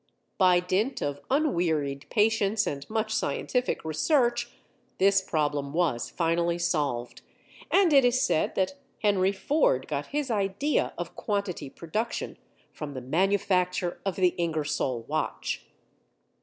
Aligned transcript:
By 0.39 0.59
dint 0.59 0.99
of 1.03 1.21
unwearied 1.29 2.07
patience 2.09 2.65
and 2.65 2.89
much 2.89 3.13
scientific 3.13 3.85
research, 3.85 4.49
this 4.97 5.21
problem 5.21 5.73
was 5.73 6.09
finally 6.09 6.57
solved, 6.57 7.21
and 7.69 7.93
it 7.93 8.03
is 8.03 8.19
said 8.19 8.55
that 8.55 8.79
Henry 9.03 9.31
Ford 9.31 9.87
got 9.87 10.07
his 10.07 10.31
idea 10.31 10.91
of 10.97 11.15
quantity 11.15 11.69
production 11.69 12.39
from 12.73 12.95
the 12.95 13.01
manufacture 13.01 14.01
of 14.03 14.15
the 14.15 14.33
Ingersoll 14.39 15.03
watch. 15.03 15.67